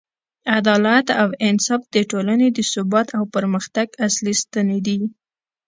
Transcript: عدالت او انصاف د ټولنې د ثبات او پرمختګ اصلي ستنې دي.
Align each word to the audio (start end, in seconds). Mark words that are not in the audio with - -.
عدالت 0.57 1.07
او 1.21 1.27
انصاف 1.47 1.81
د 1.95 1.97
ټولنې 2.11 2.47
د 2.53 2.59
ثبات 2.71 3.07
او 3.17 3.23
پرمختګ 3.35 3.87
اصلي 4.07 4.33
ستنې 4.41 4.79
دي. 4.87 4.99